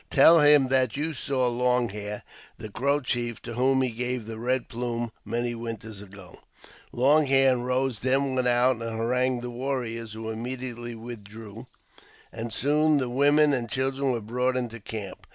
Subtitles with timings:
[0.09, 2.23] Tell him that you saw Long Hair,
[2.57, 6.39] the Crow chief, to whom he gave the red plume many winters ago."
[6.91, 11.67] Long Hair and Eose then went out and harangued the warriors, who immediately withdrew,
[12.31, 15.27] and soon the woman and child were brought into camp.